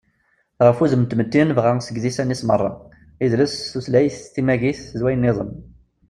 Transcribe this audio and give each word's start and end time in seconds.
ɣef 0.65 0.77
wudem 0.79 1.03
n 1.03 1.07
tmetti 1.11 1.39
i 1.41 1.45
nebɣa 1.45 1.73
seg 1.79 1.95
yidisan-is 1.97 2.41
meṛṛa: 2.47 2.71
idles, 3.25 3.55
tutlayt, 3.71 4.17
timagit, 4.33 4.81
d 4.97 4.99
wayen-nniḍen 5.03 5.51